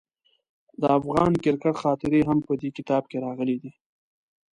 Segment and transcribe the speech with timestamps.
[0.81, 3.71] د افغان کرکټ خاطرې هم په دې کتاب کې راغلي دي.